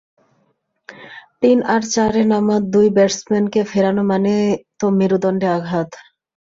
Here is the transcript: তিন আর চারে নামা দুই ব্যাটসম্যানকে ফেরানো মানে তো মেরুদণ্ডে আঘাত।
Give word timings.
তিন 1.41 1.57
আর 1.73 1.81
চারে 1.93 2.23
নামা 2.31 2.55
দুই 2.73 2.87
ব্যাটসম্যানকে 2.97 3.61
ফেরানো 3.71 4.03
মানে 4.11 4.33
তো 4.79 4.85
মেরুদণ্ডে 4.99 5.47
আঘাত। 5.57 5.89